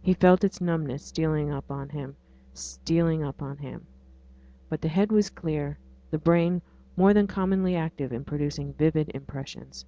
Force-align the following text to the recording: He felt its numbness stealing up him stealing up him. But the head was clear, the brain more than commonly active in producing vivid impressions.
He 0.00 0.12
felt 0.14 0.42
its 0.42 0.60
numbness 0.60 1.04
stealing 1.04 1.52
up 1.52 1.70
him 1.92 2.16
stealing 2.52 3.22
up 3.22 3.40
him. 3.60 3.86
But 4.68 4.80
the 4.80 4.88
head 4.88 5.12
was 5.12 5.30
clear, 5.30 5.78
the 6.10 6.18
brain 6.18 6.62
more 6.96 7.14
than 7.14 7.28
commonly 7.28 7.76
active 7.76 8.10
in 8.12 8.24
producing 8.24 8.72
vivid 8.72 9.12
impressions. 9.14 9.84